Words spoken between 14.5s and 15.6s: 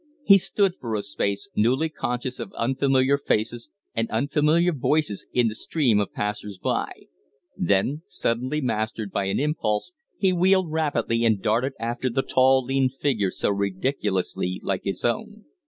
like his own.